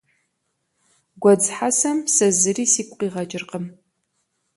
Гуэдз 1.21 1.47
хьэсэм 1.55 1.97
сэ 2.15 2.27
зыри 2.39 2.65
сигу 2.73 2.97
къигъэкӀыркъым. 2.99 3.65